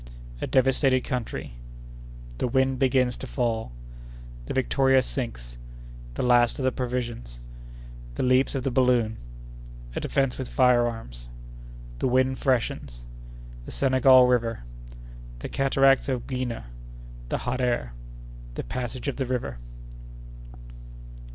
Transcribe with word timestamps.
—A 0.41 0.47
Devastated 0.47 1.01
Country.—The 1.01 2.47
Wind 2.47 2.79
begins 2.79 3.17
to 3.17 3.27
fall.—The 3.27 4.53
Victoria 4.55 5.03
sinks.—The 5.03 6.23
last 6.23 6.57
of 6.57 6.65
the 6.65 6.71
Provisions.—The 6.71 8.23
Leaps 8.23 8.55
of 8.55 8.63
the 8.63 8.71
Balloon.—A 8.71 9.99
Defence 9.99 10.39
with 10.39 10.47
Fire 10.49 10.87
arms.—The 10.87 12.07
Wind 12.07 12.39
freshens.—The 12.39 13.71
Senegal 13.71 14.25
River.—The 14.25 15.49
Cataracts 15.49 16.09
of 16.09 16.25
Gouina.—The 16.25 17.37
Hot 17.37 17.61
Air.—The 17.61 18.63
Passage 18.63 19.07
of 19.07 19.17
the 19.17 19.27
River. 19.27 19.59